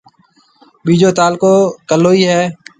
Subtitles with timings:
[0.83, 1.53] ٻيجو تعلقو
[1.89, 2.39] ڪلوئِي ھيََََ